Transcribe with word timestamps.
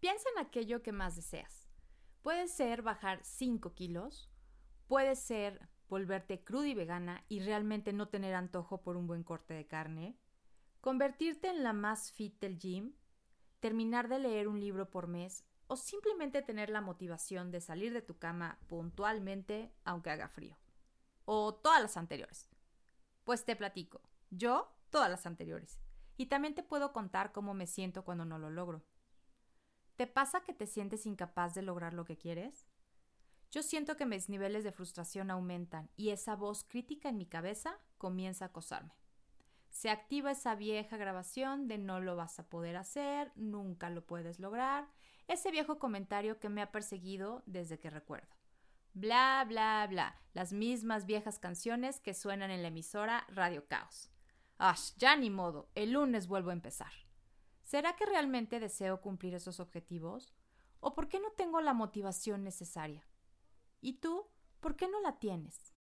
Piensa 0.00 0.28
en 0.34 0.46
aquello 0.46 0.82
que 0.82 0.92
más 0.92 1.14
deseas. 1.14 1.68
Puede 2.22 2.48
ser 2.48 2.80
bajar 2.80 3.20
5 3.22 3.74
kilos, 3.74 4.30
puede 4.88 5.14
ser 5.14 5.68
volverte 5.88 6.42
cruda 6.42 6.68
y 6.68 6.74
vegana 6.74 7.24
y 7.28 7.40
realmente 7.40 7.92
no 7.92 8.08
tener 8.08 8.34
antojo 8.34 8.82
por 8.82 8.96
un 8.96 9.06
buen 9.06 9.24
corte 9.24 9.52
de 9.52 9.66
carne, 9.66 10.18
convertirte 10.80 11.48
en 11.48 11.62
la 11.62 11.74
más 11.74 12.12
fit 12.12 12.40
del 12.40 12.58
gym, 12.58 12.94
terminar 13.60 14.08
de 14.08 14.20
leer 14.20 14.48
un 14.48 14.58
libro 14.58 14.88
por 14.88 15.06
mes 15.06 15.44
o 15.66 15.76
simplemente 15.76 16.40
tener 16.40 16.70
la 16.70 16.80
motivación 16.80 17.50
de 17.50 17.60
salir 17.60 17.92
de 17.92 18.02
tu 18.02 18.18
cama 18.18 18.58
puntualmente 18.68 19.72
aunque 19.84 20.10
haga 20.10 20.28
frío. 20.28 20.56
O 21.26 21.54
todas 21.54 21.82
las 21.82 21.96
anteriores. 21.96 22.48
Pues 23.24 23.44
te 23.44 23.54
platico. 23.54 24.00
Yo, 24.30 24.74
todas 24.88 25.10
las 25.10 25.26
anteriores. 25.26 25.78
Y 26.16 26.26
también 26.26 26.54
te 26.54 26.62
puedo 26.62 26.92
contar 26.92 27.32
cómo 27.32 27.52
me 27.54 27.66
siento 27.66 28.04
cuando 28.04 28.24
no 28.24 28.38
lo 28.38 28.50
logro. 28.50 28.82
¿Te 30.00 30.06
pasa 30.06 30.40
que 30.40 30.54
te 30.54 30.66
sientes 30.66 31.04
incapaz 31.04 31.52
de 31.52 31.60
lograr 31.60 31.92
lo 31.92 32.06
que 32.06 32.16
quieres? 32.16 32.66
Yo 33.50 33.62
siento 33.62 33.98
que 33.98 34.06
mis 34.06 34.30
niveles 34.30 34.64
de 34.64 34.72
frustración 34.72 35.30
aumentan 35.30 35.90
y 35.94 36.08
esa 36.08 36.36
voz 36.36 36.64
crítica 36.64 37.10
en 37.10 37.18
mi 37.18 37.26
cabeza 37.26 37.76
comienza 37.98 38.46
a 38.46 38.48
acosarme. 38.48 38.94
Se 39.68 39.90
activa 39.90 40.30
esa 40.30 40.54
vieja 40.54 40.96
grabación 40.96 41.68
de 41.68 41.76
no 41.76 42.00
lo 42.00 42.16
vas 42.16 42.38
a 42.38 42.48
poder 42.48 42.76
hacer, 42.76 43.30
nunca 43.36 43.90
lo 43.90 44.06
puedes 44.06 44.40
lograr, 44.40 44.88
ese 45.28 45.50
viejo 45.50 45.78
comentario 45.78 46.40
que 46.40 46.48
me 46.48 46.62
ha 46.62 46.72
perseguido 46.72 47.42
desde 47.44 47.78
que 47.78 47.90
recuerdo. 47.90 48.34
Bla, 48.94 49.44
bla, 49.46 49.86
bla, 49.86 50.18
las 50.32 50.54
mismas 50.54 51.04
viejas 51.04 51.38
canciones 51.38 52.00
que 52.00 52.14
suenan 52.14 52.50
en 52.50 52.62
la 52.62 52.68
emisora 52.68 53.26
Radio 53.28 53.68
Caos. 53.68 54.10
Ash, 54.56 54.92
ya 54.96 55.14
ni 55.14 55.28
modo, 55.28 55.68
el 55.74 55.92
lunes 55.92 56.26
vuelvo 56.26 56.48
a 56.48 56.54
empezar. 56.54 57.09
¿Será 57.70 57.94
que 57.94 58.04
realmente 58.04 58.58
deseo 58.58 59.00
cumplir 59.00 59.32
esos 59.32 59.60
objetivos? 59.60 60.34
¿O 60.80 60.92
por 60.92 61.06
qué 61.06 61.20
no 61.20 61.30
tengo 61.36 61.60
la 61.60 61.72
motivación 61.72 62.42
necesaria? 62.42 63.06
¿Y 63.80 64.00
tú, 64.00 64.26
por 64.58 64.74
qué 64.74 64.88
no 64.88 65.00
la 65.00 65.20
tienes? 65.20 65.72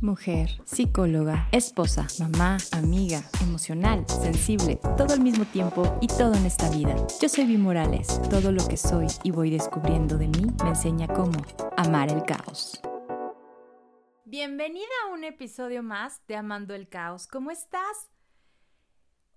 Mujer, 0.00 0.50
psicóloga, 0.64 1.48
esposa, 1.50 2.06
mamá, 2.20 2.58
amiga, 2.70 3.24
emocional, 3.42 4.08
sensible, 4.08 4.78
todo 4.96 5.14
al 5.14 5.20
mismo 5.20 5.44
tiempo 5.46 5.98
y 6.00 6.06
todo 6.06 6.32
en 6.34 6.46
esta 6.46 6.70
vida. 6.70 6.94
Yo 7.20 7.28
soy 7.28 7.46
Vi 7.46 7.58
Morales. 7.58 8.22
Todo 8.30 8.52
lo 8.52 8.64
que 8.68 8.76
soy 8.76 9.08
y 9.24 9.32
voy 9.32 9.50
descubriendo 9.50 10.18
de 10.18 10.28
mí 10.28 10.46
me 10.62 10.68
enseña 10.68 11.08
cómo 11.08 11.42
amar 11.76 12.12
el 12.12 12.22
caos. 12.22 12.80
Bienvenida 14.24 14.94
a 15.06 15.12
un 15.12 15.24
episodio 15.24 15.82
más 15.82 16.24
de 16.28 16.36
Amando 16.36 16.72
el 16.72 16.88
Caos. 16.88 17.26
¿Cómo 17.26 17.50
estás? 17.50 18.12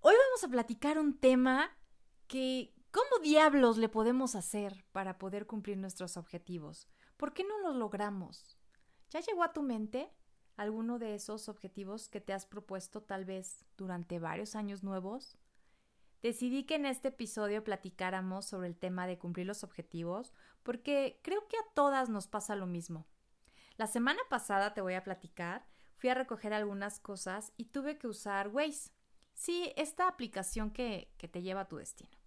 Hoy 0.01 0.13
vamos 0.13 0.43
a 0.43 0.49
platicar 0.49 0.99
un 0.99 1.17
tema 1.17 1.75
que, 2.27 2.73
¿cómo 2.91 3.23
diablos 3.23 3.77
le 3.77 3.89
podemos 3.89 4.35
hacer 4.35 4.85
para 4.91 5.17
poder 5.17 5.47
cumplir 5.47 5.77
nuestros 5.77 6.17
objetivos? 6.17 6.87
¿Por 7.17 7.33
qué 7.33 7.43
no 7.43 7.59
los 7.59 7.75
logramos? 7.75 8.57
¿Ya 9.09 9.19
llegó 9.21 9.43
a 9.43 9.53
tu 9.53 9.61
mente 9.61 10.11
alguno 10.57 10.99
de 10.99 11.15
esos 11.15 11.49
objetivos 11.49 12.09
que 12.09 12.21
te 12.21 12.33
has 12.33 12.45
propuesto 12.45 13.01
tal 13.01 13.25
vez 13.25 13.65
durante 13.77 14.19
varios 14.19 14.55
años 14.55 14.83
nuevos? 14.83 15.37
Decidí 16.21 16.63
que 16.63 16.75
en 16.75 16.87
este 16.87 17.09
episodio 17.09 17.63
platicáramos 17.63 18.45
sobre 18.45 18.67
el 18.67 18.75
tema 18.75 19.05
de 19.05 19.19
cumplir 19.19 19.45
los 19.45 19.63
objetivos 19.63 20.33
porque 20.63 21.19
creo 21.21 21.47
que 21.47 21.57
a 21.57 21.73
todas 21.75 22.09
nos 22.09 22.27
pasa 22.27 22.55
lo 22.55 22.65
mismo. 22.65 23.05
La 23.77 23.87
semana 23.87 24.21
pasada 24.29 24.73
te 24.73 24.81
voy 24.81 24.95
a 24.95 25.03
platicar, 25.03 25.67
fui 25.97 26.09
a 26.09 26.15
recoger 26.15 26.53
algunas 26.53 26.99
cosas 26.99 27.53
y 27.57 27.65
tuve 27.65 27.97
que 27.97 28.07
usar 28.07 28.47
Waze. 28.47 28.91
Sí, 29.35 29.71
esta 29.75 30.07
aplicación 30.07 30.71
que, 30.71 31.13
que 31.17 31.27
te 31.27 31.41
lleva 31.41 31.61
a 31.61 31.67
tu 31.67 31.75
destino. 31.75 32.17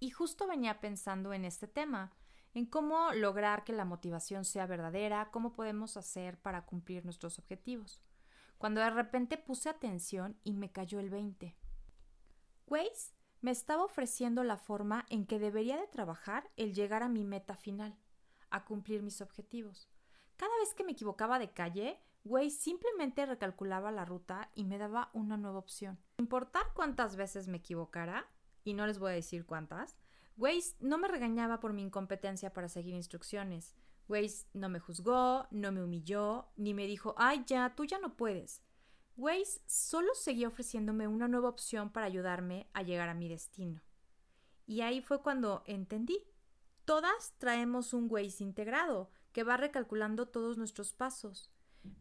Y 0.00 0.10
justo 0.10 0.46
venía 0.46 0.80
pensando 0.80 1.32
en 1.32 1.44
este 1.44 1.68
tema, 1.68 2.12
en 2.54 2.66
cómo 2.66 3.12
lograr 3.12 3.64
que 3.64 3.72
la 3.72 3.84
motivación 3.84 4.44
sea 4.44 4.66
verdadera, 4.66 5.30
cómo 5.30 5.52
podemos 5.52 5.96
hacer 5.96 6.40
para 6.40 6.64
cumplir 6.64 7.04
nuestros 7.04 7.38
objetivos. 7.38 8.02
Cuando 8.58 8.80
de 8.80 8.90
repente 8.90 9.36
puse 9.36 9.68
atención 9.68 10.38
y 10.44 10.54
me 10.54 10.72
cayó 10.72 10.98
el 10.98 11.10
20. 11.10 11.56
Waze 12.66 13.12
me 13.40 13.50
estaba 13.50 13.84
ofreciendo 13.84 14.42
la 14.42 14.56
forma 14.56 15.04
en 15.10 15.26
que 15.26 15.38
debería 15.38 15.76
de 15.76 15.86
trabajar 15.86 16.50
el 16.56 16.72
llegar 16.72 17.02
a 17.02 17.10
mi 17.10 17.24
meta 17.24 17.56
final, 17.56 17.94
a 18.48 18.64
cumplir 18.64 19.02
mis 19.02 19.20
objetivos. 19.20 19.86
Cada 20.36 20.56
vez 20.56 20.72
que 20.72 20.82
me 20.82 20.92
equivocaba 20.92 21.38
de 21.38 21.52
calle, 21.52 22.00
Waze 22.24 22.50
simplemente 22.50 23.26
recalculaba 23.26 23.92
la 23.92 24.06
ruta 24.06 24.50
y 24.54 24.64
me 24.64 24.78
daba 24.78 25.10
una 25.12 25.36
nueva 25.36 25.58
opción. 25.58 25.98
Importar 26.18 26.62
cuántas 26.74 27.16
veces 27.16 27.48
me 27.48 27.58
equivocara, 27.58 28.26
y 28.64 28.72
no 28.72 28.86
les 28.86 28.98
voy 28.98 29.12
a 29.12 29.14
decir 29.14 29.44
cuántas, 29.44 29.98
Waze 30.36 30.74
no 30.80 30.98
me 30.98 31.06
regañaba 31.06 31.60
por 31.60 31.74
mi 31.74 31.82
incompetencia 31.82 32.52
para 32.52 32.68
seguir 32.68 32.94
instrucciones. 32.94 33.76
Waze 34.08 34.46
no 34.54 34.68
me 34.68 34.80
juzgó, 34.80 35.46
no 35.50 35.70
me 35.70 35.82
humilló, 35.82 36.48
ni 36.56 36.74
me 36.74 36.86
dijo, 36.86 37.14
ay 37.18 37.44
ya, 37.46 37.74
tú 37.74 37.84
ya 37.84 37.98
no 37.98 38.16
puedes. 38.16 38.62
Waze 39.16 39.60
solo 39.66 40.14
seguía 40.14 40.48
ofreciéndome 40.48 41.06
una 41.06 41.28
nueva 41.28 41.50
opción 41.50 41.90
para 41.90 42.06
ayudarme 42.06 42.68
a 42.72 42.82
llegar 42.82 43.08
a 43.08 43.14
mi 43.14 43.28
destino. 43.28 43.82
Y 44.66 44.80
ahí 44.80 45.02
fue 45.02 45.22
cuando 45.22 45.62
entendí. 45.66 46.26
Todas 46.84 47.34
traemos 47.38 47.94
un 47.94 48.08
Waze 48.10 48.42
integrado 48.42 49.10
que 49.32 49.44
va 49.44 49.56
recalculando 49.56 50.26
todos 50.26 50.58
nuestros 50.58 50.92
pasos. 50.94 51.50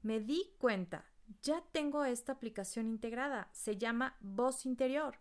Me 0.02 0.20
di 0.20 0.56
cuenta, 0.58 1.06
ya 1.42 1.64
tengo 1.72 2.04
esta 2.06 2.34
aplicación 2.34 2.88
integrada, 2.88 3.50
se 3.54 3.78
llama 3.78 4.18
Voz 4.22 4.66
Interior, 4.66 5.20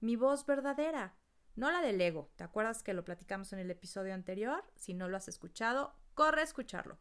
mi 0.00 0.16
voz 0.16 0.46
verdadera 0.46 1.16
no 1.54 1.70
la 1.70 1.82
del 1.82 2.00
ego. 2.00 2.30
¿Te 2.36 2.44
acuerdas 2.44 2.82
que 2.82 2.94
lo 2.94 3.04
platicamos 3.04 3.52
en 3.52 3.58
el 3.58 3.70
episodio 3.70 4.14
anterior? 4.14 4.64
Si 4.74 4.94
no 4.94 5.08
lo 5.08 5.16
has 5.16 5.28
escuchado, 5.28 5.94
corre 6.14 6.40
a 6.40 6.44
escucharlo. 6.44 6.98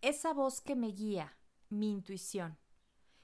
Esa 0.00 0.32
voz 0.32 0.60
que 0.60 0.74
me 0.74 0.88
guía, 0.88 1.36
mi 1.68 1.90
intuición. 1.90 2.58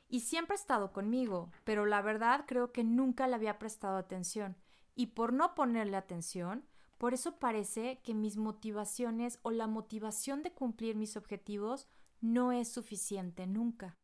Y 0.08 0.20
siempre 0.20 0.54
ha 0.54 0.58
estado 0.60 0.92
conmigo, 0.92 1.50
pero 1.64 1.86
la 1.86 2.02
verdad 2.02 2.44
creo 2.46 2.72
que 2.72 2.84
nunca 2.84 3.26
le 3.26 3.34
había 3.34 3.58
prestado 3.58 3.96
atención. 3.96 4.56
Y 4.94 5.08
por 5.08 5.32
no 5.32 5.56
ponerle 5.56 5.96
atención, 5.96 6.64
por 6.98 7.14
eso 7.14 7.38
parece 7.40 8.00
que 8.04 8.14
mis 8.14 8.36
motivaciones 8.36 9.40
o 9.42 9.50
la 9.50 9.66
motivación 9.66 10.42
de 10.42 10.52
cumplir 10.52 10.94
mis 10.94 11.16
objetivos 11.16 11.88
no 12.24 12.52
es 12.52 12.72
suficiente 12.72 13.46
nunca. 13.46 13.98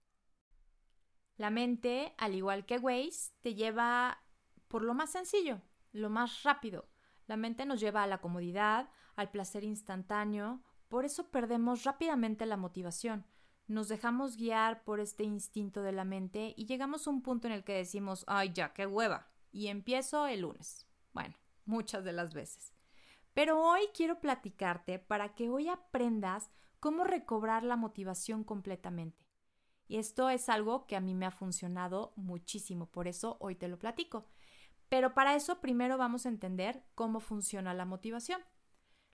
La 1.38 1.48
mente, 1.48 2.14
al 2.18 2.34
igual 2.34 2.66
que 2.66 2.76
Waze, 2.76 3.32
te 3.40 3.54
lleva 3.54 4.22
por 4.68 4.82
lo 4.82 4.92
más 4.92 5.10
sencillo, 5.10 5.62
lo 5.92 6.10
más 6.10 6.42
rápido. 6.42 6.90
La 7.26 7.38
mente 7.38 7.64
nos 7.64 7.80
lleva 7.80 8.02
a 8.02 8.06
la 8.06 8.20
comodidad, 8.20 8.90
al 9.16 9.30
placer 9.30 9.64
instantáneo, 9.64 10.62
por 10.88 11.06
eso 11.06 11.30
perdemos 11.30 11.84
rápidamente 11.84 12.44
la 12.44 12.58
motivación. 12.58 13.24
Nos 13.68 13.88
dejamos 13.88 14.36
guiar 14.36 14.84
por 14.84 15.00
este 15.00 15.24
instinto 15.24 15.80
de 15.80 15.92
la 15.92 16.04
mente 16.04 16.52
y 16.58 16.66
llegamos 16.66 17.06
a 17.06 17.10
un 17.10 17.22
punto 17.22 17.46
en 17.46 17.54
el 17.54 17.64
que 17.64 17.72
decimos, 17.72 18.24
ay 18.26 18.52
ya, 18.52 18.74
qué 18.74 18.84
hueva, 18.84 19.30
y 19.50 19.68
empiezo 19.68 20.26
el 20.26 20.42
lunes. 20.42 20.86
Bueno, 21.14 21.38
muchas 21.64 22.04
de 22.04 22.12
las 22.12 22.34
veces. 22.34 22.74
Pero 23.32 23.58
hoy 23.62 23.88
quiero 23.94 24.20
platicarte 24.20 24.98
para 24.98 25.34
que 25.34 25.48
hoy 25.48 25.68
aprendas 25.68 26.50
cómo 26.80 27.04
recobrar 27.04 27.62
la 27.62 27.76
motivación 27.76 28.42
completamente. 28.42 29.24
Y 29.86 29.98
esto 29.98 30.30
es 30.30 30.48
algo 30.48 30.86
que 30.86 30.96
a 30.96 31.00
mí 31.00 31.14
me 31.14 31.26
ha 31.26 31.30
funcionado 31.30 32.12
muchísimo, 32.16 32.86
por 32.86 33.08
eso 33.08 33.36
hoy 33.40 33.54
te 33.54 33.68
lo 33.68 33.78
platico. 33.78 34.26
Pero 34.88 35.14
para 35.14 35.36
eso 35.36 35.60
primero 35.60 35.98
vamos 35.98 36.26
a 36.26 36.28
entender 36.30 36.84
cómo 36.94 37.20
funciona 37.20 37.74
la 37.74 37.84
motivación. 37.84 38.40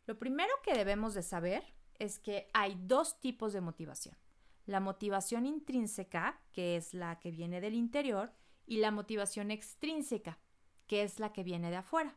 Lo 0.06 0.18
primero 0.18 0.52
que 0.62 0.74
debemos 0.74 1.14
de 1.14 1.22
saber 1.22 1.64
es 1.98 2.18
que 2.18 2.48
hay 2.54 2.78
dos 2.78 3.20
tipos 3.20 3.52
de 3.52 3.60
motivación. 3.60 4.16
La 4.64 4.80
motivación 4.80 5.46
intrínseca, 5.46 6.40
que 6.52 6.76
es 6.76 6.94
la 6.94 7.18
que 7.20 7.30
viene 7.30 7.60
del 7.60 7.74
interior, 7.74 8.32
y 8.66 8.78
la 8.78 8.90
motivación 8.90 9.50
extrínseca, 9.50 10.38
que 10.86 11.02
es 11.02 11.20
la 11.20 11.32
que 11.32 11.44
viene 11.44 11.70
de 11.70 11.76
afuera. 11.76 12.16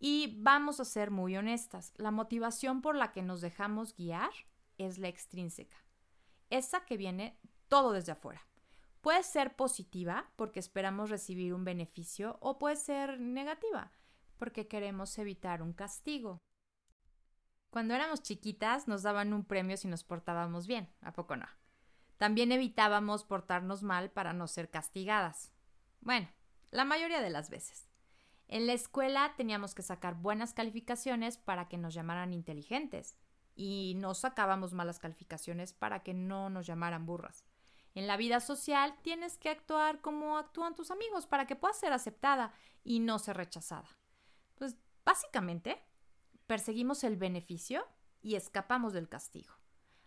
Y 0.00 0.40
vamos 0.40 0.80
a 0.80 0.84
ser 0.84 1.10
muy 1.10 1.36
honestas, 1.36 1.92
la 1.96 2.10
motivación 2.10 2.82
por 2.82 2.94
la 2.94 3.12
que 3.12 3.22
nos 3.22 3.40
dejamos 3.40 3.94
guiar 3.94 4.30
es 4.78 4.98
la 4.98 5.08
extrínseca, 5.08 5.76
esa 6.50 6.84
que 6.84 6.96
viene 6.96 7.38
todo 7.68 7.92
desde 7.92 8.12
afuera. 8.12 8.46
Puede 9.00 9.22
ser 9.22 9.54
positiva 9.54 10.32
porque 10.36 10.58
esperamos 10.60 11.10
recibir 11.10 11.54
un 11.54 11.64
beneficio 11.64 12.38
o 12.40 12.58
puede 12.58 12.76
ser 12.76 13.20
negativa 13.20 13.92
porque 14.38 14.68
queremos 14.68 15.18
evitar 15.18 15.60
un 15.62 15.72
castigo. 15.72 16.40
Cuando 17.70 17.94
éramos 17.94 18.22
chiquitas 18.22 18.88
nos 18.88 19.02
daban 19.02 19.34
un 19.34 19.44
premio 19.44 19.76
si 19.76 19.88
nos 19.88 20.04
portábamos 20.04 20.66
bien, 20.66 20.88
¿a 21.02 21.12
poco 21.12 21.36
no? 21.36 21.46
También 22.16 22.50
evitábamos 22.50 23.24
portarnos 23.24 23.82
mal 23.82 24.10
para 24.10 24.32
no 24.32 24.48
ser 24.48 24.70
castigadas. 24.70 25.52
Bueno, 26.00 26.28
la 26.70 26.84
mayoría 26.84 27.20
de 27.20 27.30
las 27.30 27.50
veces. 27.50 27.88
En 28.46 28.66
la 28.66 28.72
escuela 28.72 29.34
teníamos 29.36 29.74
que 29.74 29.82
sacar 29.82 30.14
buenas 30.14 30.54
calificaciones 30.54 31.36
para 31.36 31.68
que 31.68 31.76
nos 31.76 31.92
llamaran 31.92 32.32
inteligentes 32.32 33.16
y 33.58 33.94
no 33.96 34.14
sacábamos 34.14 34.72
malas 34.72 35.00
calificaciones 35.00 35.72
para 35.72 36.04
que 36.04 36.14
no 36.14 36.48
nos 36.48 36.64
llamaran 36.64 37.06
burras. 37.06 37.44
En 37.96 38.06
la 38.06 38.16
vida 38.16 38.38
social 38.38 38.94
tienes 39.02 39.36
que 39.36 39.48
actuar 39.48 40.00
como 40.00 40.38
actúan 40.38 40.76
tus 40.76 40.92
amigos 40.92 41.26
para 41.26 41.44
que 41.48 41.56
puedas 41.56 41.76
ser 41.76 41.92
aceptada 41.92 42.52
y 42.84 43.00
no 43.00 43.18
ser 43.18 43.36
rechazada. 43.36 43.88
Pues 44.54 44.76
básicamente, 45.04 45.84
perseguimos 46.46 47.02
el 47.02 47.16
beneficio 47.16 47.84
y 48.22 48.36
escapamos 48.36 48.92
del 48.92 49.08
castigo. 49.08 49.52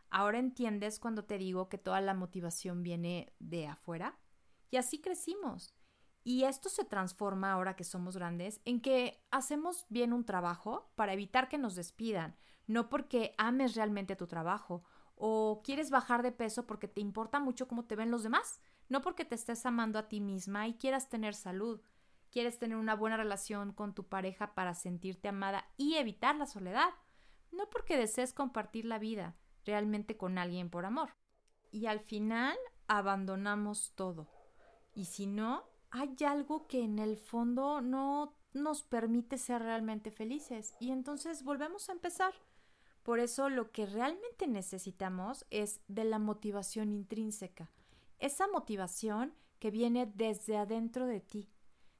Ahora 0.09 0.39
entiendes 0.39 0.97
cuando 0.97 1.25
te 1.25 1.37
digo 1.37 1.67
que 1.67 1.77
toda 1.77 1.99
la 1.99 2.13
motivación 2.13 2.83
viene 2.83 3.33
de 3.39 3.67
afuera. 3.67 4.17
Y 4.69 4.77
así 4.77 5.01
crecimos. 5.01 5.73
Y 6.23 6.43
esto 6.43 6.69
se 6.69 6.85
transforma 6.85 7.51
ahora 7.51 7.75
que 7.75 7.83
somos 7.83 8.15
grandes 8.15 8.61
en 8.63 8.79
que 8.79 9.25
hacemos 9.29 9.85
bien 9.89 10.13
un 10.13 10.23
trabajo 10.23 10.93
para 10.95 11.11
evitar 11.11 11.49
que 11.49 11.57
nos 11.57 11.75
despidan, 11.75 12.37
no 12.71 12.89
porque 12.89 13.35
ames 13.37 13.75
realmente 13.75 14.15
tu 14.15 14.27
trabajo 14.27 14.83
o 15.15 15.61
quieres 15.63 15.91
bajar 15.91 16.23
de 16.23 16.31
peso 16.31 16.65
porque 16.65 16.87
te 16.87 17.01
importa 17.01 17.39
mucho 17.39 17.67
cómo 17.67 17.85
te 17.85 17.95
ven 17.95 18.09
los 18.09 18.23
demás, 18.23 18.59
no 18.89 19.01
porque 19.01 19.25
te 19.25 19.35
estés 19.35 19.65
amando 19.65 19.99
a 19.99 20.07
ti 20.07 20.19
misma 20.19 20.67
y 20.67 20.73
quieras 20.73 21.09
tener 21.09 21.35
salud, 21.35 21.81
quieres 22.31 22.57
tener 22.57 22.77
una 22.77 22.95
buena 22.95 23.17
relación 23.17 23.71
con 23.73 23.93
tu 23.93 24.07
pareja 24.07 24.55
para 24.55 24.73
sentirte 24.73 25.27
amada 25.27 25.65
y 25.77 25.95
evitar 25.95 26.35
la 26.35 26.47
soledad, 26.47 26.89
no 27.51 27.69
porque 27.69 27.97
desees 27.97 28.33
compartir 28.33 28.85
la 28.85 28.97
vida 28.97 29.35
realmente 29.65 30.17
con 30.17 30.37
alguien 30.37 30.69
por 30.69 30.85
amor. 30.85 31.11
Y 31.71 31.85
al 31.85 31.99
final 31.99 32.57
abandonamos 32.87 33.93
todo. 33.95 34.27
Y 34.93 35.05
si 35.05 35.27
no, 35.27 35.63
hay 35.91 36.15
algo 36.25 36.67
que 36.67 36.83
en 36.83 36.99
el 36.99 37.17
fondo 37.17 37.81
no 37.81 38.35
nos 38.53 38.83
permite 38.83 39.37
ser 39.37 39.61
realmente 39.61 40.11
felices. 40.11 40.73
Y 40.79 40.91
entonces 40.91 41.43
volvemos 41.43 41.89
a 41.89 41.93
empezar. 41.93 42.33
Por 43.03 43.19
eso 43.19 43.49
lo 43.49 43.71
que 43.71 43.85
realmente 43.85 44.47
necesitamos 44.47 45.45
es 45.49 45.79
de 45.87 46.03
la 46.03 46.19
motivación 46.19 46.91
intrínseca. 46.91 47.71
Esa 48.19 48.47
motivación 48.47 49.33
que 49.59 49.71
viene 49.71 50.11
desde 50.15 50.57
adentro 50.57 51.07
de 51.07 51.21
ti, 51.21 51.49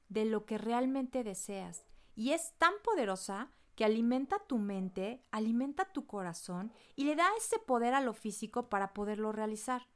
de 0.08 0.24
lo 0.24 0.46
que 0.46 0.58
realmente 0.58 1.24
deseas. 1.24 1.84
Y 2.14 2.32
es 2.32 2.52
tan 2.58 2.72
poderosa 2.84 3.50
que 3.74 3.84
alimenta 3.84 4.38
tu 4.40 4.58
mente, 4.58 5.24
alimenta 5.30 5.86
tu 5.92 6.06
corazón 6.06 6.72
y 6.94 7.04
le 7.04 7.16
da 7.16 7.26
ese 7.38 7.58
poder 7.58 7.94
a 7.94 8.00
lo 8.00 8.12
físico 8.12 8.68
para 8.68 8.92
poderlo 8.92 9.32
realizar. 9.32 9.88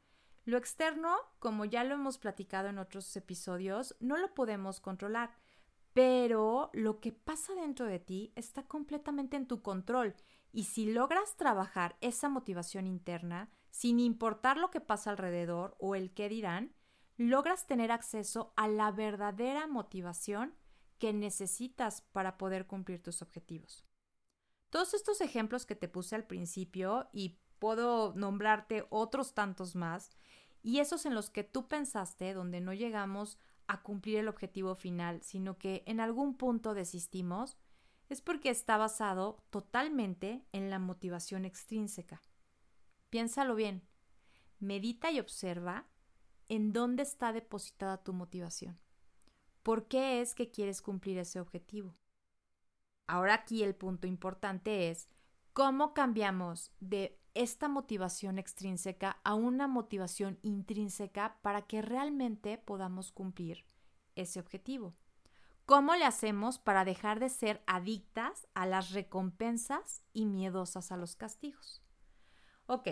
Lo 0.44 0.56
externo, 0.56 1.16
como 1.40 1.64
ya 1.64 1.84
lo 1.84 1.94
hemos 1.94 2.18
platicado 2.18 2.68
en 2.68 2.78
otros 2.78 3.14
episodios, 3.16 3.96
no 4.00 4.16
lo 4.16 4.32
podemos 4.32 4.80
controlar, 4.80 5.34
pero 5.96 6.69
lo 6.75 7.00
que 7.00 7.10
pasa 7.10 7.54
dentro 7.54 7.87
de 7.87 7.98
ti 7.98 8.31
está 8.37 8.66
completamente 8.66 9.34
en 9.38 9.48
tu 9.48 9.62
control 9.62 10.14
y 10.52 10.64
si 10.64 10.93
logras 10.93 11.38
trabajar 11.38 11.96
esa 12.02 12.28
motivación 12.28 12.87
interna, 12.87 13.50
sin 13.70 13.98
importar 13.98 14.58
lo 14.58 14.70
que 14.70 14.82
pasa 14.82 15.08
alrededor 15.08 15.75
o 15.81 15.94
el 15.94 16.12
qué 16.12 16.28
dirán, 16.28 16.75
logras 17.16 17.66
tener 17.66 17.93
acceso 17.93 18.52
a 18.56 18.69
la 18.69 18.90
verdadera 18.90 19.66
motivación 19.66 20.54
que 20.98 21.14
necesitas 21.14 22.02
para 22.02 22.37
poder 22.37 22.66
cumplir 22.66 23.02
tus 23.02 23.22
objetivos. 23.22 23.87
Todos 24.69 24.92
estos 24.92 25.22
ejemplos 25.22 25.64
que 25.64 25.76
te 25.76 25.88
puse 25.88 26.14
al 26.14 26.26
principio 26.26 27.08
y 27.10 27.38
puedo 27.58 28.12
nombrarte 28.14 28.84
otros 28.90 29.32
tantos 29.32 29.75
más, 29.75 30.10
y 30.62 30.81
esos 30.81 31.06
en 31.06 31.14
los 31.14 31.31
que 31.31 31.42
tú 31.42 31.69
pensaste 31.69 32.34
donde 32.34 32.60
no 32.60 32.75
llegamos 32.75 33.38
a 33.68 33.82
cumplir 33.82 34.18
el 34.18 34.28
objetivo 34.28 34.74
final, 34.74 35.22
sino 35.22 35.58
que 35.58 35.82
en 35.86 36.00
algún 36.00 36.36
punto 36.36 36.74
desistimos, 36.74 37.56
es 38.08 38.20
porque 38.20 38.50
está 38.50 38.76
basado 38.76 39.42
totalmente 39.50 40.44
en 40.52 40.70
la 40.70 40.78
motivación 40.78 41.44
extrínseca. 41.44 42.22
Piénsalo 43.10 43.54
bien, 43.54 43.82
medita 44.58 45.10
y 45.10 45.20
observa 45.20 45.86
en 46.48 46.72
dónde 46.72 47.02
está 47.02 47.32
depositada 47.32 48.02
tu 48.02 48.12
motivación. 48.12 48.78
¿Por 49.62 49.88
qué 49.88 50.20
es 50.20 50.34
que 50.34 50.50
quieres 50.50 50.80
cumplir 50.80 51.18
ese 51.18 51.40
objetivo? 51.40 51.96
Ahora 53.08 53.34
aquí 53.34 53.62
el 53.62 53.74
punto 53.74 54.06
importante 54.06 54.90
es 54.90 55.08
cómo 55.52 55.94
cambiamos 55.94 56.70
de 56.80 57.18
esta 57.36 57.68
motivación 57.68 58.38
extrínseca 58.38 59.20
a 59.22 59.34
una 59.34 59.68
motivación 59.68 60.38
intrínseca 60.42 61.38
para 61.42 61.62
que 61.62 61.82
realmente 61.82 62.58
podamos 62.58 63.12
cumplir 63.12 63.64
ese 64.14 64.40
objetivo. 64.40 64.94
¿Cómo 65.66 65.94
le 65.96 66.04
hacemos 66.04 66.58
para 66.58 66.84
dejar 66.84 67.20
de 67.20 67.28
ser 67.28 67.62
adictas 67.66 68.46
a 68.54 68.66
las 68.66 68.92
recompensas 68.92 70.02
y 70.12 70.26
miedosas 70.26 70.92
a 70.92 70.96
los 70.96 71.16
castigos? 71.16 71.82
Ok, 72.66 72.88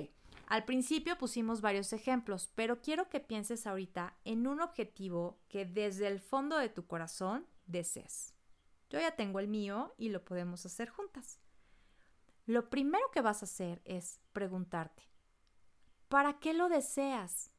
al 0.46 0.64
principio 0.64 1.16
pusimos 1.16 1.60
varios 1.60 1.92
ejemplos, 1.92 2.50
pero 2.54 2.80
quiero 2.80 3.08
que 3.08 3.20
pienses 3.20 3.66
ahorita 3.66 4.16
en 4.24 4.46
un 4.46 4.60
objetivo 4.60 5.38
que 5.48 5.64
desde 5.64 6.06
el 6.06 6.20
fondo 6.20 6.58
de 6.58 6.68
tu 6.68 6.86
corazón 6.86 7.46
desees. 7.66 8.34
Yo 8.90 9.00
ya 9.00 9.16
tengo 9.16 9.40
el 9.40 9.48
mío 9.48 9.94
y 9.96 10.10
lo 10.10 10.24
podemos 10.24 10.66
hacer 10.66 10.88
juntas. 10.88 11.40
Lo 12.46 12.68
primero 12.68 13.10
que 13.10 13.22
vas 13.22 13.42
a 13.42 13.46
hacer 13.46 13.80
es 13.86 14.20
preguntarte, 14.32 15.08
¿para 16.08 16.40
qué 16.40 16.52
lo 16.52 16.68
deseas? 16.68 17.50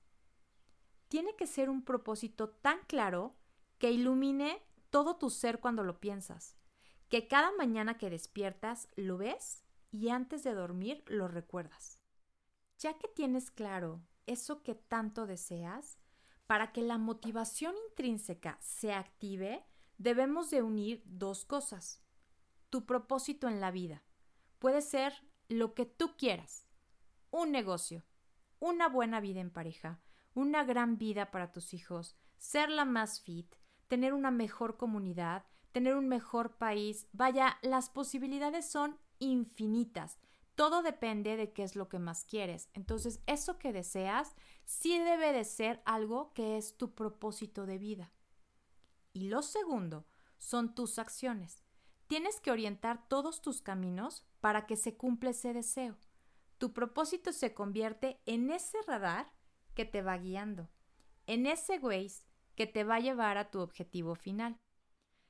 Tiene 1.08 1.36
que 1.36 1.48
ser 1.48 1.72
un 1.72 1.84
propósito 1.84 2.50
tan 2.50 2.78
claro 2.86 3.36
que 3.80 3.92
ilumine 3.92 4.62
todo 4.92 5.18
tu 5.18 5.32
ser 5.32 5.60
cuando 5.60 5.84
lo 5.84 6.00
piensas, 6.00 6.56
que 7.10 7.28
cada 7.28 7.52
mañana 7.54 7.98
que 7.98 8.12
despiertas 8.12 8.88
lo 8.96 9.18
ves 9.18 9.64
y 9.90 10.10
antes 10.10 10.44
de 10.44 10.54
dormir 10.54 11.04
lo 11.08 11.28
recuerdas. 11.28 12.00
Ya 12.78 12.98
que 12.98 13.08
tienes 13.08 13.50
claro 13.50 14.02
eso 14.28 14.62
que 14.62 14.76
tanto 14.76 15.26
deseas, 15.26 15.98
para 16.46 16.72
que 16.72 16.84
la 16.84 17.00
motivación 17.00 17.74
intrínseca 17.90 18.60
se 18.62 18.94
active, 18.94 19.66
debemos 19.98 20.52
de 20.52 20.62
unir 20.62 21.02
dos 21.06 21.44
cosas. 21.44 22.04
Tu 22.70 22.86
propósito 22.86 23.48
en 23.48 23.60
la 23.60 23.72
vida. 23.72 24.04
Puede 24.60 24.82
ser 24.82 25.14
lo 25.48 25.74
que 25.74 25.86
tú 25.86 26.16
quieras. 26.18 26.68
Un 27.32 27.52
negocio, 27.52 28.04
una 28.60 28.88
buena 28.88 29.20
vida 29.20 29.42
en 29.42 29.52
pareja, 29.52 30.00
una 30.34 30.64
gran 30.64 30.98
vida 30.98 31.32
para 31.32 31.52
tus 31.52 31.74
hijos, 31.74 32.16
ser 32.38 32.70
la 32.70 32.86
más 32.86 33.22
fit, 33.22 33.56
tener 33.88 34.14
una 34.14 34.32
mejor 34.32 34.78
comunidad, 34.78 35.46
tener 35.72 35.96
un 35.96 36.08
mejor 36.08 36.58
país. 36.58 37.08
Vaya, 37.12 37.58
las 37.62 37.90
posibilidades 37.90 38.70
son 38.70 38.98
infinitas. 39.20 40.20
Todo 40.56 40.82
depende 40.82 41.36
de 41.36 41.52
qué 41.52 41.64
es 41.64 41.76
lo 41.76 41.90
que 41.90 42.00
más 42.00 42.24
quieres. 42.24 42.70
Entonces, 42.74 43.22
eso 43.28 43.60
que 43.60 43.74
deseas 43.74 44.36
sí 44.64 44.98
debe 44.98 45.34
de 45.34 45.44
ser 45.44 45.82
algo 45.86 46.34
que 46.34 46.58
es 46.58 46.78
tu 46.78 46.96
propósito 46.96 47.66
de 47.66 47.78
vida. 47.78 48.14
Y 49.12 49.28
lo 49.28 49.42
segundo 49.42 50.06
son 50.38 50.74
tus 50.74 50.98
acciones. 50.98 51.64
Tienes 52.08 52.40
que 52.40 52.52
orientar 52.52 53.08
todos 53.08 53.42
tus 53.42 53.62
caminos 53.62 54.26
para 54.46 54.68
que 54.68 54.78
se 54.78 54.96
cumpla 54.96 55.32
ese 55.32 55.54
deseo. 55.54 55.98
Tu 56.60 56.72
propósito 56.72 57.34
se 57.34 57.56
convierte 57.56 58.22
en 58.28 58.52
ese 58.52 58.78
radar 58.86 59.34
que 59.74 59.86
te 59.86 60.04
va 60.04 60.20
guiando, 60.20 60.70
en 61.26 61.48
ese 61.48 61.80
Waze 61.80 62.28
que 62.54 62.68
te 62.68 62.84
va 62.84 62.98
a 62.98 63.00
llevar 63.00 63.40
a 63.40 63.50
tu 63.50 63.60
objetivo 63.60 64.14
final. 64.14 64.56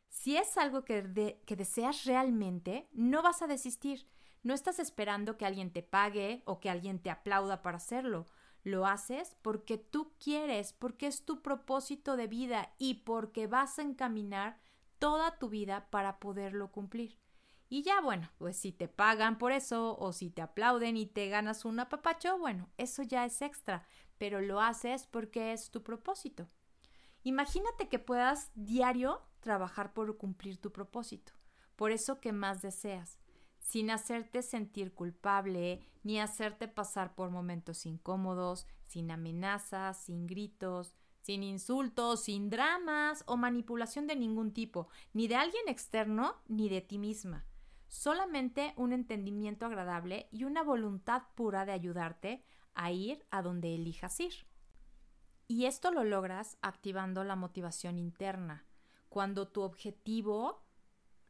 Si 0.10 0.36
es 0.36 0.58
algo 0.58 0.84
que, 0.84 1.42
que 1.46 1.56
deseas 1.56 2.04
realmente, 2.04 2.90
no 2.92 3.22
vas 3.22 3.42
a 3.42 3.48
desistir, 3.48 4.06
no 4.44 4.54
estás 4.54 4.80
esperando 4.80 5.38
que 5.38 5.46
alguien 5.46 5.72
te 5.72 5.82
pague 5.82 6.44
o 6.44 6.60
que 6.60 6.70
alguien 6.70 7.00
te 7.00 7.10
aplauda 7.10 7.62
para 7.62 7.78
hacerlo. 7.78 8.26
Lo 8.64 8.86
haces 8.86 9.38
porque 9.42 9.78
tú 9.78 10.12
quieres, 10.20 10.74
porque 10.74 11.08
es 11.08 11.24
tu 11.24 11.42
propósito 11.42 12.18
de 12.18 12.28
vida 12.28 12.74
y 12.78 12.96
porque 13.06 13.48
vas 13.48 13.80
a 13.80 13.84
encaminar 13.84 14.60
toda 15.00 15.40
tu 15.40 15.48
vida 15.48 15.88
para 15.90 16.20
poderlo 16.20 16.70
cumplir. 16.74 17.18
Y 17.70 17.82
ya 17.82 18.02
bueno, 18.02 18.30
pues 18.38 18.58
si 18.58 18.72
te 18.72 18.88
pagan 18.88 19.38
por 19.38 19.52
eso 19.52 19.98
o 19.98 20.14
si 20.14 20.30
te 20.30 20.42
aplauden 20.42 20.98
y 20.98 21.06
te 21.06 21.30
ganas 21.30 21.66
un 21.66 21.80
apapacho, 21.80 22.38
bueno, 22.38 22.70
eso 22.78 23.04
ya 23.04 23.26
es 23.26 23.42
extra, 23.42 23.86
pero 24.18 24.42
lo 24.42 24.62
haces 24.62 25.08
porque 25.08 25.52
es 25.52 25.72
tu 25.72 25.84
propósito. 25.84 26.48
Imagínate 27.24 27.90
que 27.90 28.00
puedas 28.00 28.52
diario 28.56 29.22
trabajar 29.40 29.94
por 29.94 30.16
cumplir 30.18 30.58
tu 30.58 30.72
propósito, 30.72 31.34
por 31.76 31.92
eso 31.92 32.22
que 32.22 32.32
más 32.32 32.62
deseas 32.62 33.20
sin 33.66 33.90
hacerte 33.90 34.44
sentir 34.44 34.94
culpable 34.94 35.82
ni 36.04 36.20
hacerte 36.20 36.68
pasar 36.68 37.16
por 37.16 37.32
momentos 37.32 37.86
incómodos, 37.88 38.68
sin 38.86 39.10
amenazas, 39.10 39.98
sin 39.98 40.28
gritos, 40.28 40.96
sin 41.22 41.42
insultos, 41.42 42.24
sin 42.24 42.52
dramas 42.52 43.24
o 43.26 43.38
manipulación 43.38 44.06
de 44.06 44.16
ningún 44.16 44.54
tipo, 44.54 44.88
ni 45.14 45.28
de 45.28 45.36
alguien 45.36 45.68
externo 45.68 46.36
ni 46.48 46.70
de 46.70 46.82
ti 46.82 47.00
misma. 47.00 47.44
Solamente 47.88 48.74
un 48.78 48.94
entendimiento 48.94 49.66
agradable 49.66 50.28
y 50.32 50.44
una 50.44 50.64
voluntad 50.64 51.24
pura 51.36 51.66
de 51.66 51.72
ayudarte 51.72 52.44
a 52.74 52.92
ir 52.92 53.26
a 53.32 53.42
donde 53.42 53.76
elijas 53.76 54.20
ir. 54.20 54.34
Y 55.48 55.66
esto 55.66 55.92
lo 55.92 56.04
logras 56.04 56.58
activando 56.62 57.24
la 57.24 57.36
motivación 57.36 57.98
interna, 58.00 58.66
cuando 59.10 59.48
tu 59.48 59.62
objetivo 59.62 60.64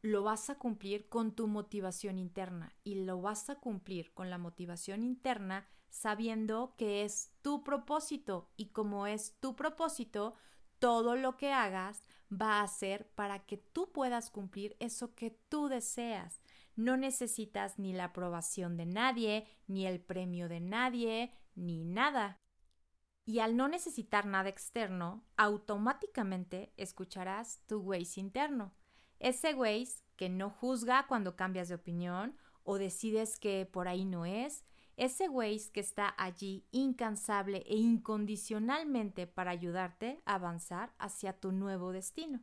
lo 0.02 0.22
vas 0.22 0.50
a 0.50 0.58
cumplir 0.58 1.08
con 1.08 1.32
tu 1.32 1.46
motivación 1.46 2.18
interna 2.18 2.74
y 2.84 3.04
lo 3.04 3.20
vas 3.20 3.50
a 3.50 3.56
cumplir 3.56 4.12
con 4.14 4.30
la 4.30 4.38
motivación 4.38 5.02
interna 5.02 5.66
sabiendo 5.88 6.74
que 6.76 7.04
es 7.04 7.32
tu 7.42 7.62
propósito 7.64 8.50
y 8.56 8.66
como 8.66 9.06
es 9.06 9.36
tu 9.40 9.56
propósito, 9.56 10.34
todo 10.78 11.16
lo 11.16 11.36
que 11.36 11.52
hagas 11.52 12.02
va 12.30 12.60
a 12.60 12.68
ser 12.68 13.08
para 13.14 13.46
que 13.46 13.56
tú 13.56 13.92
puedas 13.92 14.30
cumplir 14.30 14.76
eso 14.78 15.14
que 15.14 15.30
tú 15.48 15.68
deseas. 15.68 16.40
No 16.76 16.96
necesitas 16.96 17.78
ni 17.78 17.92
la 17.92 18.04
aprobación 18.04 18.76
de 18.76 18.86
nadie, 18.86 19.46
ni 19.66 19.86
el 19.86 20.00
premio 20.00 20.48
de 20.48 20.60
nadie, 20.60 21.32
ni 21.54 21.84
nada. 21.84 22.40
Y 23.24 23.40
al 23.40 23.56
no 23.56 23.66
necesitar 23.66 24.26
nada 24.26 24.48
externo, 24.48 25.24
automáticamente 25.36 26.72
escucharás 26.76 27.60
tu 27.66 27.80
Waze 27.80 28.20
interno. 28.20 28.72
Ese 29.18 29.54
Waze 29.54 30.04
que 30.16 30.28
no 30.28 30.50
juzga 30.50 31.06
cuando 31.08 31.34
cambias 31.34 31.68
de 31.68 31.74
opinión 31.74 32.36
o 32.62 32.78
decides 32.78 33.38
que 33.38 33.66
por 33.66 33.88
ahí 33.88 34.04
no 34.04 34.26
es, 34.26 34.64
ese 34.96 35.28
Waze 35.28 35.70
que 35.72 35.80
está 35.80 36.14
allí 36.16 36.66
incansable 36.70 37.64
e 37.66 37.76
incondicionalmente 37.76 39.26
para 39.26 39.50
ayudarte 39.50 40.22
a 40.24 40.34
avanzar 40.34 40.94
hacia 40.98 41.38
tu 41.38 41.52
nuevo 41.52 41.92
destino. 41.92 42.42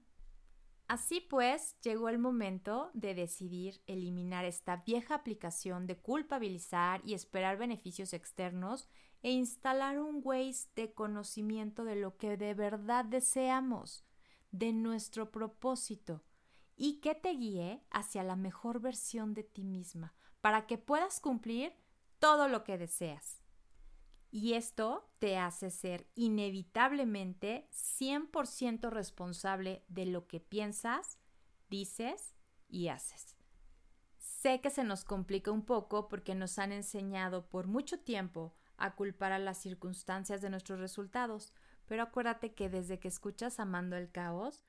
Así 0.93 1.21
pues, 1.21 1.75
llegó 1.81 2.07
el 2.07 2.19
momento 2.19 2.91
de 2.93 3.15
decidir 3.15 3.81
eliminar 3.88 4.45
esta 4.45 4.83
vieja 4.85 5.15
aplicación 5.15 5.88
de 5.88 5.97
culpabilizar 5.97 7.01
y 7.03 7.15
esperar 7.15 7.57
beneficios 7.57 8.13
externos 8.13 8.88
e 9.23 9.31
instalar 9.31 9.97
un 9.97 10.21
Waze 10.23 10.69
de 10.75 10.93
conocimiento 10.93 11.83
de 11.83 11.95
lo 11.95 12.15
que 12.17 12.38
de 12.38 12.53
verdad 12.53 13.05
deseamos, 13.05 14.05
de 14.51 14.71
nuestro 14.71 15.31
propósito, 15.31 16.21
y 16.75 17.00
que 17.00 17.15
te 17.15 17.31
guíe 17.31 17.81
hacia 17.89 18.21
la 18.21 18.35
mejor 18.35 18.79
versión 18.79 19.33
de 19.33 19.41
ti 19.41 19.63
misma, 19.63 20.13
para 20.41 20.67
que 20.67 20.77
puedas 20.77 21.19
cumplir 21.19 21.73
todo 22.19 22.47
lo 22.47 22.63
que 22.63 22.77
deseas. 22.77 23.42
Y 24.36 24.56
esto 24.56 25.08
te 25.20 25.38
hace 25.38 25.70
ser 25.70 26.08
inevitablemente 26.16 27.70
100% 27.72 28.90
responsable 28.90 29.86
de 29.90 30.08
lo 30.08 30.25
que 30.25 30.40
piensas, 30.40 31.20
dices 31.70 32.34
y 32.68 32.88
haces. 32.88 33.38
Sé 34.18 34.60
que 34.60 34.72
se 34.72 34.84
nos 34.84 35.04
complica 35.04 35.52
un 35.52 35.63
poco 35.63 36.10
porque 36.10 36.34
nos 36.34 36.58
han 36.58 36.72
enseñado 36.72 37.48
por 37.48 37.68
mucho 37.68 38.00
tiempo 38.00 38.56
a 38.75 38.96
culpar 38.96 39.34
a 39.34 39.38
las 39.38 39.60
circunstancias 39.60 40.42
de 40.42 40.50
nuestros 40.50 40.80
resultados, 40.80 41.54
pero 41.86 42.02
acuérdate 42.02 42.56
que 42.56 42.70
desde 42.70 43.00
que 43.00 43.10
escuchas 43.10 43.60
Amando 43.60 43.98
el 43.98 44.10
Caos, 44.10 44.63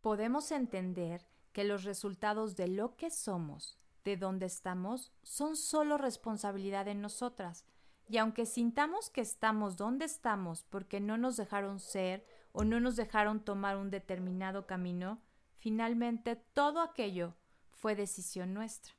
podemos 0.00 0.52
entender 0.52 1.26
que 1.52 1.64
los 1.64 1.82
resultados 1.82 2.54
de 2.54 2.68
lo 2.68 2.94
que 2.94 3.10
somos, 3.10 3.80
de 4.04 4.16
dónde 4.16 4.46
estamos, 4.46 5.12
son 5.24 5.56
solo 5.56 5.98
responsabilidad 5.98 6.84
de 6.84 6.94
nosotras 6.94 7.64
y 8.08 8.18
aunque 8.18 8.46
sintamos 8.46 9.10
que 9.10 9.20
estamos 9.20 9.76
donde 9.76 10.04
estamos 10.04 10.62
porque 10.64 11.00
no 11.00 11.16
nos 11.18 11.36
dejaron 11.36 11.80
ser 11.80 12.26
o 12.52 12.64
no 12.64 12.80
nos 12.80 12.96
dejaron 12.96 13.44
tomar 13.44 13.76
un 13.76 13.90
determinado 13.90 14.66
camino, 14.66 15.20
finalmente 15.56 16.36
todo 16.36 16.80
aquello 16.80 17.34
fue 17.72 17.94
decisión 17.94 18.54
nuestra. 18.54 18.94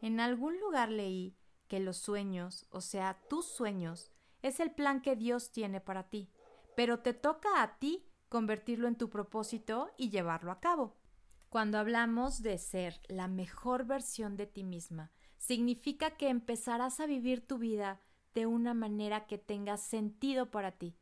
En 0.00 0.20
algún 0.20 0.58
lugar 0.60 0.90
leí 0.90 1.36
que 1.68 1.80
los 1.80 1.98
sueños, 1.98 2.66
o 2.70 2.80
sea, 2.80 3.20
tus 3.28 3.46
sueños, 3.46 4.10
es 4.42 4.60
el 4.60 4.70
plan 4.70 5.02
que 5.02 5.16
Dios 5.16 5.50
tiene 5.50 5.80
para 5.80 6.08
ti, 6.08 6.30
pero 6.74 7.00
te 7.00 7.12
toca 7.12 7.62
a 7.62 7.78
ti 7.78 8.06
convertirlo 8.28 8.88
en 8.88 8.96
tu 8.96 9.10
propósito 9.10 9.90
y 9.96 10.10
llevarlo 10.10 10.52
a 10.52 10.60
cabo. 10.60 10.96
Cuando 11.48 11.78
hablamos 11.78 12.42
de 12.42 12.58
ser 12.58 13.00
la 13.08 13.26
mejor 13.26 13.84
versión 13.84 14.36
de 14.36 14.46
ti 14.46 14.64
misma, 14.64 15.12
significa 15.38 16.10
que 16.10 16.28
empezarás 16.28 17.00
a 17.00 17.06
vivir 17.06 17.46
tu 17.46 17.58
vida 17.58 18.00
de 18.34 18.46
una 18.46 18.74
manera 18.74 19.26
que 19.26 19.38
tenga 19.38 19.76
sentido 19.76 20.50
para 20.50 20.72
ti 20.72 20.96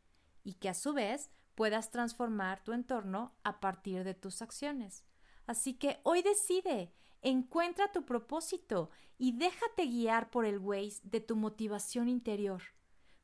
y 0.45 0.55
que 0.55 0.69
a 0.69 0.75
su 0.75 0.93
vez 0.93 1.31
puedas 1.55 1.91
transformar 1.91 2.63
tu 2.63 2.73
entorno 2.73 3.35
a 3.43 3.61
partir 3.61 4.05
de 4.05 4.15
tus 4.15 4.43
acciones. 4.43 5.05
Así 5.47 5.75
que 5.75 5.99
hoy 6.03 6.23
decide, 6.23 6.93
encuentra 7.23 7.91
tu 7.93 8.05
propósito 8.05 8.91
y 9.19 9.33
déjate 9.33 9.87
guiar 9.87 10.31
por 10.31 10.45
el 10.45 10.59
Waze 10.59 11.01
de 11.03 11.21
tu 11.21 11.35
motivación 11.35 12.09
interior, 12.09 12.63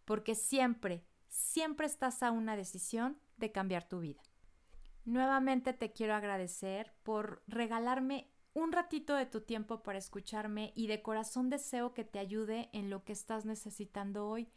porque 0.04 0.34
siempre, 0.34 1.04
siempre 1.28 1.86
estás 1.86 2.22
a 2.22 2.30
una 2.30 2.56
decisión 2.56 3.18
de 3.36 3.52
cambiar 3.52 3.88
tu 3.88 4.00
vida. 4.00 4.22
Nuevamente 5.04 5.72
te 5.72 5.92
quiero 5.92 6.14
agradecer 6.14 6.92
por 7.02 7.42
regalarme 7.46 8.30
un 8.54 8.72
ratito 8.72 9.14
de 9.14 9.26
tu 9.26 9.40
tiempo 9.40 9.82
para 9.82 9.98
escucharme 9.98 10.72
y 10.74 10.86
de 10.86 11.02
corazón 11.02 11.48
deseo 11.50 11.94
que 11.94 12.04
te 12.04 12.18
ayude 12.18 12.68
en 12.72 12.90
lo 12.90 13.04
que 13.04 13.12
estás 13.12 13.44
necesitando 13.44 14.28
hoy. 14.28 14.48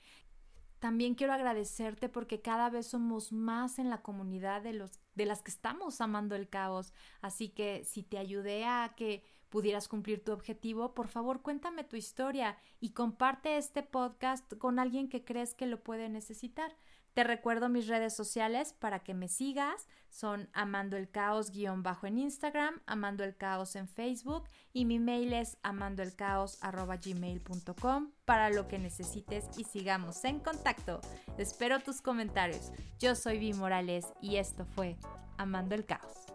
También 0.79 1.15
quiero 1.15 1.33
agradecerte 1.33 2.09
porque 2.09 2.41
cada 2.41 2.69
vez 2.69 2.87
somos 2.87 3.31
más 3.31 3.79
en 3.79 3.89
la 3.89 4.01
comunidad 4.01 4.61
de 4.61 4.73
los 4.73 4.99
de 5.15 5.25
las 5.25 5.41
que 5.41 5.51
estamos 5.51 6.01
amando 6.01 6.35
el 6.35 6.49
caos, 6.49 6.93
así 7.21 7.49
que 7.49 7.85
si 7.85 8.03
te 8.03 8.17
ayudé 8.17 8.65
a 8.65 8.93
que 8.97 9.23
pudieras 9.55 9.87
cumplir 9.87 10.21
tu 10.21 10.33
objetivo, 10.33 10.93
por 10.93 11.07
favor 11.07 11.41
cuéntame 11.41 11.85
tu 11.85 11.95
historia 11.95 12.57
y 12.81 12.89
comparte 12.89 13.55
este 13.55 13.83
podcast 13.83 14.53
con 14.57 14.79
alguien 14.79 15.07
que 15.07 15.23
crees 15.23 15.53
que 15.53 15.65
lo 15.65 15.81
puede 15.81 16.09
necesitar. 16.09 16.75
Te 17.13 17.23
recuerdo 17.23 17.69
mis 17.69 17.87
redes 17.87 18.13
sociales 18.13 18.73
para 18.73 18.99
que 18.99 19.13
me 19.13 19.29
sigas. 19.29 19.87
Son 20.09 20.49
Amando 20.51 20.97
el 20.97 21.09
Caos 21.09 21.51
guion 21.51 21.83
bajo 21.83 22.05
en 22.05 22.17
Instagram, 22.17 22.81
Amando 22.85 23.23
el 23.23 23.37
Caos 23.37 23.77
en 23.77 23.87
Facebook 23.87 24.43
y 24.73 24.83
mi 24.83 24.99
mail 24.99 25.31
es 25.31 25.57
amandoelcaos.gmail.com 25.63 28.11
para 28.25 28.49
lo 28.49 28.67
que 28.67 28.77
necesites 28.77 29.45
y 29.57 29.63
sigamos 29.63 30.25
en 30.25 30.41
contacto. 30.41 30.99
Espero 31.37 31.79
tus 31.79 32.01
comentarios. 32.01 32.73
Yo 32.99 33.15
soy 33.15 33.39
Vi 33.39 33.53
Morales 33.53 34.05
y 34.21 34.35
esto 34.35 34.65
fue 34.65 34.97
Amando 35.37 35.75
el 35.75 35.85
Caos. 35.85 36.34